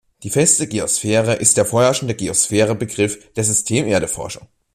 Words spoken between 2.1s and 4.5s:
Geosphäre-Begriff der System-Erde-Forschung.